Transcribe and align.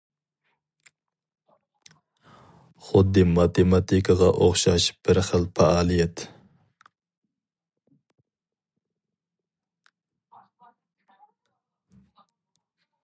خۇددى 2.85 3.25
ماتېماتىكىغا 3.33 4.29
ئوخشاش 4.45 4.87
بىر 5.09 5.21
خىل 5.29 5.45
پائالىيەت. 5.61 6.25